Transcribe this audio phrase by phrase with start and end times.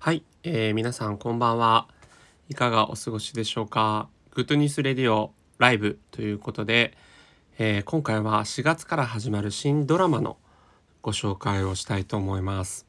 [0.00, 1.88] はい、えー、皆さんこんばんは。
[2.48, 4.08] いかがお過ごしでしょうか？
[4.30, 6.96] グッドニュースレディオライブということで、
[7.58, 10.36] えー、今回は4月から始まる新ドラマの
[11.02, 12.86] ご紹介をしたいと思います。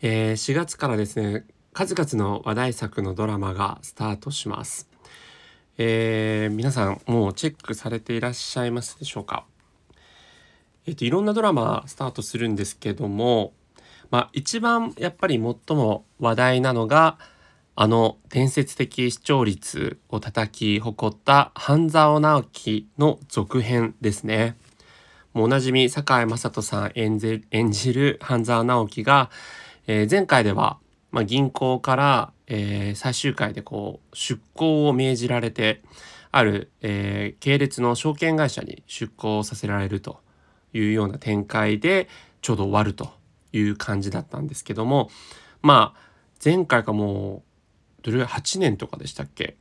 [0.00, 1.44] えー、4月からですね、
[1.74, 4.88] 数々の話題作のドラマがスタートします。
[5.76, 9.44] えー、皆さんもうチェックされていらっしゃいますでしょうか？
[10.86, 13.52] えっ、といろんなドラマスタートするんですけども
[14.10, 17.18] まあ、一番やっぱり最も話題なのが
[17.74, 24.56] あの伝説的視聴率を叩き誇った半沢直樹の続編ですね。
[25.34, 29.30] もうおなじみ堺雅人さん演じる半沢直樹が、
[29.86, 30.78] えー、前回では、
[31.10, 35.82] まあ、銀行から、えー、最終回でこう出向を命じられて
[36.32, 40.20] ある、えー、系列の証券会社に出向させられると
[40.72, 42.08] いうような展開で
[42.40, 43.15] ちょうど終わると
[43.56, 45.10] いう感じだったんですけども
[45.62, 46.00] まあ
[46.44, 47.42] 前回かも
[48.00, 49.56] うどれぐらい？8年とかでしたっけ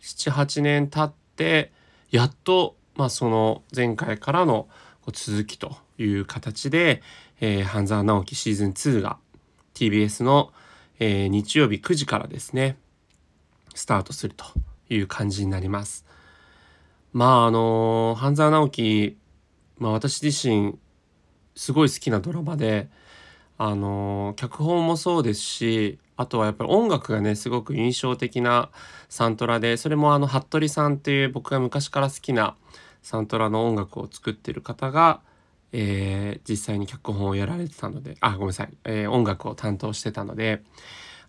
[0.00, 1.72] ？78年経って
[2.10, 4.68] やっとまあその前回からの
[5.12, 7.02] 続きという形で、
[7.40, 9.18] えー、半沢直樹シーズン2が
[9.74, 10.52] TBS の、
[10.98, 12.76] えー、日曜日9時からですね
[13.74, 14.44] スタートすると
[14.88, 16.04] いう感じになります。
[17.12, 19.16] まああの半沢直樹、
[19.78, 20.78] まあ、私自身
[21.54, 22.88] すごい好きなドラマで
[23.58, 28.70] あの脚本もそうですしあとはやっぱり音楽がねすごく印象的な
[29.08, 32.56] サントラでそれもあの服部さんっていう僕が昔から好きな
[33.02, 35.20] サントラの音楽を作ってる方が、
[35.72, 40.62] えー、実際に脚本をやられてたのであごめんなさい、えー、音楽を担当してたので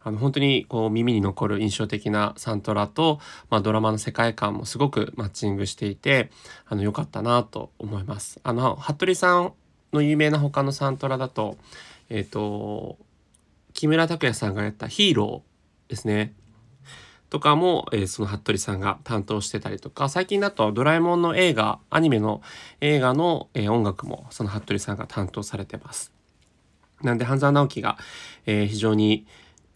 [0.03, 6.29] あの本当にこう耳に残る印象的なサントラと、まあ、ドラマの世界観もすごくマッチングしていて
[6.67, 8.39] あの良かったなと思います。
[8.43, 9.53] あの服部さん
[9.93, 11.57] の有名な他のサントラだと
[12.09, 12.97] えっ、ー、と
[13.73, 16.33] 木村拓哉さんがやった「ヒーロー」ですね
[17.29, 22.41] とかも、えー、その服部さんが担当してたりとか最近だと「ドラえもん」の映画アニメの
[22.79, 26.13] 映画の、えー、音楽もその服部さんが担当されてます。
[27.01, 27.97] なんで半沢直樹が、
[28.45, 29.25] えー、非常に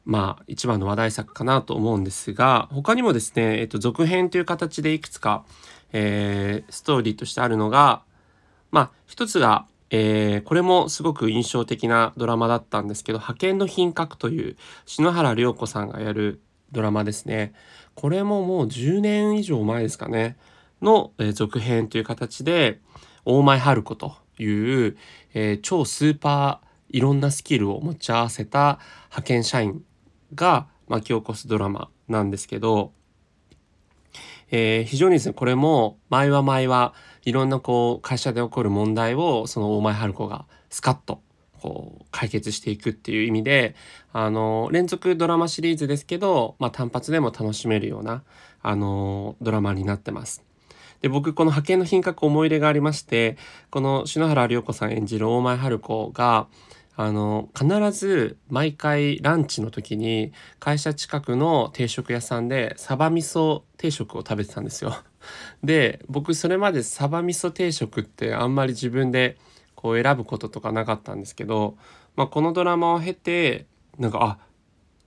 [0.06, 5.44] まあ一番の話題作かなと思うんですが他にもですね、えっと、続編という形でいくつか、
[5.92, 8.04] えー、ストーリーとしてあるのが
[8.72, 17.54] まあ一つがえー、これもすごく印象的なドラマだったんですけど「派遣の品格」という篠原涼子さんがやるドラマですね。
[17.96, 20.38] これももう10年以上前ですかね。
[20.82, 22.80] の、えー、続編という形で
[23.26, 24.98] 大前春子という、
[25.34, 29.84] えー、超スーパーいろんなスキルを持ち合わせた派遣社員
[30.36, 32.92] が巻き起こすドラマなんですけど、
[34.52, 36.94] えー、非常にですねこれも前は前は
[37.28, 41.22] いろんなこう会社で起こる問題をその大前春子がスカッと
[41.62, 43.76] こう解決していくっていう意味で
[44.14, 48.24] あの連続ドラマシリーズですけど、まあ、単発でも楽しめるような
[48.62, 50.42] あのドラマになってます。
[51.02, 53.36] で僕この派遣の品格思い入れがありまして
[53.72, 56.48] この篠原涼子さん演じる大前春子が
[56.96, 64.96] あの必ず毎回ランチの時に会社近くの定食屋さんでサバ味噌定食を食べてたんですよ。
[65.64, 69.38] で僕それまでサバ味噌定食ってあんまり自分で
[69.76, 71.78] こう選ぶこととかなかったんですけど、
[72.16, 73.66] まあ、このドラマを経て
[73.98, 74.38] なんかあ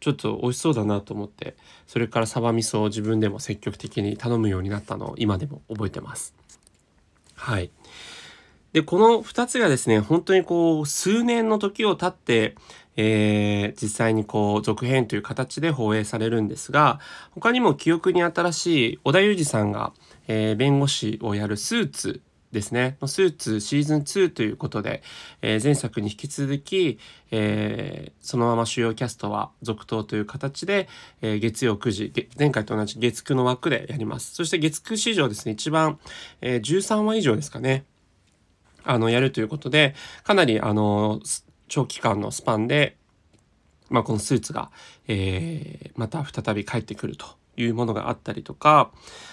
[0.00, 6.34] ちょっと美味しそうだなと思ってそれからサバ味噌を自分でも積極的に頼むようになったのを今でも覚えてます。
[7.34, 7.70] はい
[8.72, 12.54] でこの2つがですね本当にこう数年の時を経って、
[12.96, 17.00] えー、実際にこう続編という形で放映されるんですが
[17.32, 19.92] 他にも記憶に新しい織田裕二さんが
[20.32, 22.22] えー、弁護士をやるスーツ
[22.52, 22.96] ですね。
[23.04, 25.02] スーツシーズン2ということで、
[25.42, 27.00] えー、前作に引き続き、
[27.32, 30.88] えー、そのまま主要キャストは続投という形で、
[31.20, 34.32] えー、月曜9時、前回と同じ月9の枠でやります。
[34.34, 35.98] そして月9史上ですね、一番、
[36.42, 37.84] えー、13話以上ですかね、
[38.84, 41.20] あの、やるということで、かなり、あの、
[41.68, 42.96] 長期間のスパンで、
[43.88, 44.70] まあ、このスーツが、
[45.08, 48.90] えー、また再び帰ってくるというものがあったりとか、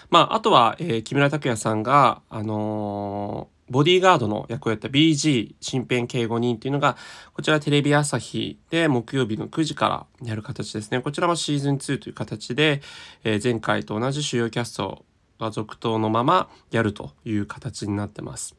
[0.09, 6.95] まあ、あとは、えー、木村拓哉さんが、あのー、ボディーガードの役をやった BG 身辺警護人っていうのが、
[7.33, 11.01] こちらテレビ朝日で木曜日の9時からやる形ですね。
[11.01, 12.81] こちらもシーズン2という形で、
[13.25, 15.03] えー、前回と同じ主要キャスト
[15.37, 18.55] が続投のままやるという形になってます。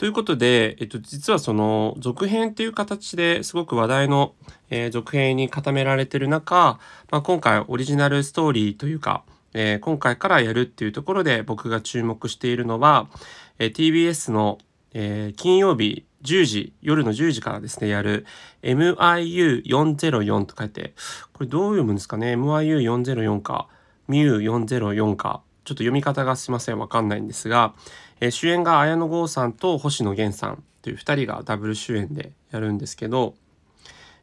[0.00, 4.34] ということで、えっと、実はその続編っていう形ですごく話題の、
[4.70, 6.78] えー、続編に固められてる中、
[7.10, 13.10] まあ、今回オリジナルストーリーというか、えー、今回からやるっていうところで僕が注目しているのは、
[13.58, 14.56] えー、TBS の、
[14.94, 18.24] え金曜日10時、夜の10時からですね、やる
[18.62, 20.94] MIU404 と書いて、
[21.34, 23.68] これどう読むんですかね ?MIU404 か、
[24.08, 27.74] MU404 か、ちょっと読み方がすいません、わかんないんですが、
[28.20, 33.34] え、主演が綾野剛さんと星野源さんという2人がダブル主演でやるんですけど、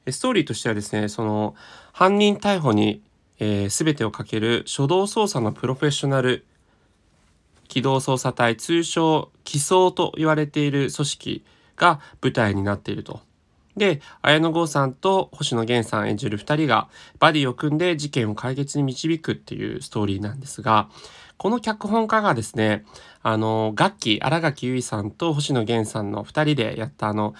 [0.10, 1.56] ストーリーとしてはですね、その
[1.92, 3.02] 犯人逮捕に、
[3.40, 6.46] えー、全てをかける初動捜査のプロフェッショナル
[7.68, 11.46] 機動捜査隊通称機捜と言われている組織
[11.76, 13.27] が舞台になっていると。
[13.78, 16.90] で、綾野剛さんと星野源さん演じる2人が
[17.20, 20.90] バディを組んで事件を解決に導くっていうストーリーなんですが、
[21.38, 22.84] この脚本家がですね、
[23.22, 27.36] あの、楽器、新垣結衣さんと星野源さんの2人でやったあの、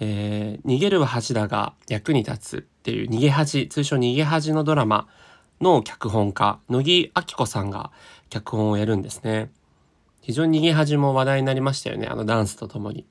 [0.00, 5.08] えー、逃げるは恥だが役に立つっていう逃げ恥、通称逃げ恥のドラマ
[5.60, 7.90] の脚本家、乃木明子さんが
[8.28, 9.50] 脚本をやるんですね。
[10.20, 13.06] 非常に逃げ恥も話題になりましたよね、あのダンスとともに。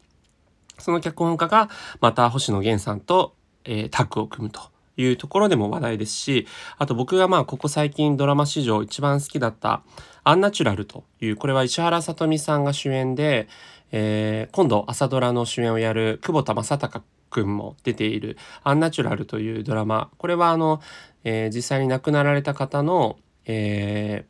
[0.78, 1.70] その脚本家が
[2.02, 3.36] また星野源さんと、
[3.66, 4.62] えー、タッグを組むと
[4.98, 6.48] いうところでも話題ですし、
[6.78, 9.84] あと僕がまあここ最近ドラマ史上一番好きだった
[10.24, 13.48] アンナチュラルという、これは石原さとみさんが主演で、
[13.92, 20.10] えー、今度朝ドラの主演をやる久保田正孝くんも出ているアンナチュラルというドラマ。
[20.18, 20.82] これはあの、
[21.24, 24.26] えー、実際に亡くなられた方の、え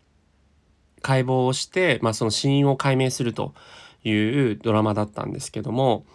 [0.97, 3.53] ー、解剖をして、まあ、その死因を解明すると
[4.03, 6.05] いうドラマだったんですけども、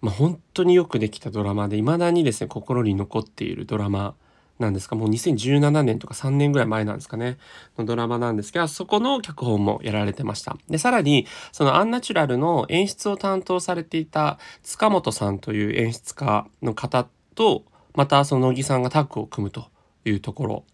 [0.00, 4.14] まあ、本当によくできたドラマで未だにですね心に残っているドラマ
[4.58, 4.96] なんですか。
[4.96, 7.38] もう2017年とか3年ぐらい前なんですかね。
[7.76, 10.56] のドラマなんですがそこの脚本もやられてました。
[10.68, 17.64] でさらにそのアンナチュラルの演出を担当されていた塚本さんという演出家の方と
[17.94, 19.66] またその乃木さんがタッグを組むと
[20.04, 20.64] いうところ。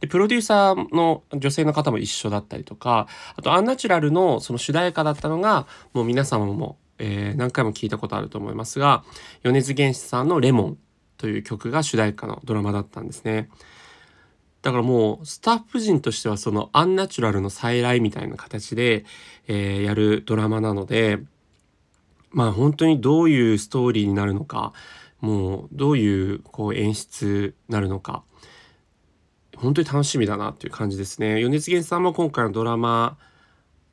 [0.00, 3.06] でプロデューサーの女性の方も一緒だったりとか
[3.36, 9.02] あとアンナチュラルのその主題歌だったのがもう皆様もえー、何回も聞いたことあると思いますが
[9.42, 10.78] 米津玄師さんの「レモン」
[11.18, 13.50] という曲が主題歌のドラマだったんですね。
[14.62, 19.04] だからもうスタッフ陣としてはそのアンナチュラルの再来みたいな形で、
[19.48, 21.18] えー、やるドラマなので
[22.30, 24.72] まあ本当にどういうストーリーになるのか
[25.20, 28.22] もうどういうこう演出になるのか
[29.56, 31.40] 本当に楽しみだなっていう感じですね。
[31.40, 33.18] 米津玄師さんも今回のドラマ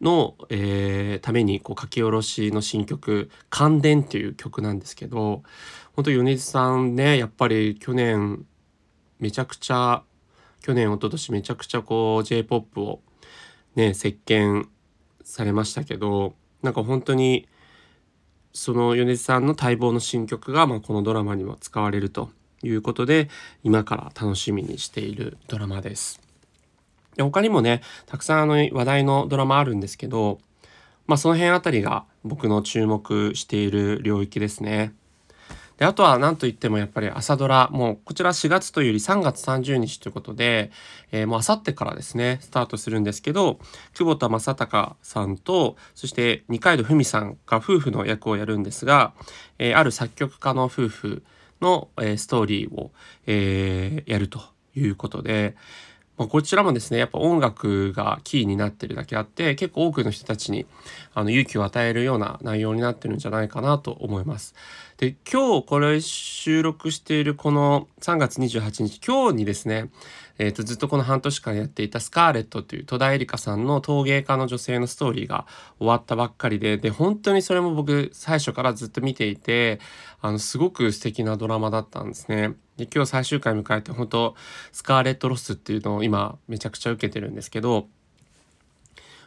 [0.02, 5.44] の、えー、ためにこう書き下ろしの新曲「感電」っていう曲なんですけど
[5.96, 8.46] 本当米津さんねやっぱり去年
[9.20, 10.04] めちゃくちゃ
[10.62, 13.02] 去年一昨年めちゃくちゃこう j p o p を
[13.76, 14.70] ね席巻
[15.24, 17.48] されましたけどなんか本当に
[18.54, 22.32] その米津さんの待望の新曲が、まあ、このドラマにも使われると
[22.64, 23.30] いうことで
[23.64, 26.29] 今から楽しみにしているドラマです。
[27.24, 30.40] 他にもねたくさんあの話題のドラマあるんですけど
[31.08, 34.94] まあその辺あたりが僕の注目している領域ですね。
[35.78, 40.72] であとは何といってもやっぱり朝ドラもうこちら4月というより3月30日ということで、
[41.14, 43.60] えー、もうあさってからですねスタートするんですけど
[43.94, 49.14] 久保田正孝さんとそして二階堂ふみさんが夫婦の役をやるんですが、
[49.58, 51.24] えー、ある作曲家の夫婦
[51.62, 52.92] の、えー、ストーリーを、
[53.28, 54.42] えやると
[54.76, 55.56] いうことで、
[56.20, 60.66] まあ、こちらもですねやっぱ音楽がキーになってるだけあって結構多くの人たちに
[61.14, 64.54] あの勇気を与えるような内容になってるんじゃないかなと思います。
[65.00, 69.90] で今日これ収録しているこの3月28日今日にですね
[70.42, 75.46] えーと、ずっとこの半年間やっていたスカーレットという戸田恵梨香さんの陶芸家の女性のストーリーが
[75.80, 79.82] 終わったばっかりでで本当にそれも僕最初からずっと見ていて
[80.22, 82.56] あのすごく素敵なドラマだったんですね。
[82.78, 84.36] で今日最終回迎えて本当
[84.72, 87.90] スカーレット・ロスっていうのを今めちゃくちゃ受けてるんですけど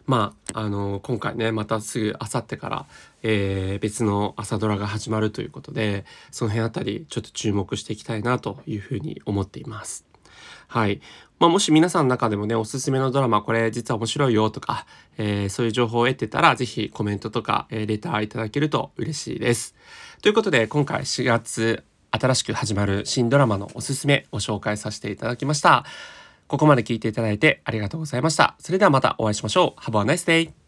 [0.07, 2.87] まあ、あの今回ねまたすぐあさってから、
[3.23, 10.05] えー、別の朝ドラが始まるということでその辺あたりちょっと注目していきたいなというふうに思っています。
[10.73, 11.03] はい。
[11.39, 14.87] まあ、もし皆さんの中でもね、おすすめのドラマ、これ実は面白いよとか、
[15.19, 19.75] えー、そういう情報を得てたら、是非コメントとか、えー、レターいただけると嬉しいです。
[20.23, 25.85] ということで、今回4月、新しく始まる新ドラマのおすすめを紹介させていただきました。
[26.53, 28.57] ここまで聞いていただいてありがとうございました。
[28.59, 29.81] それではまたお会いしましょう。
[29.81, 30.62] Have a nice day!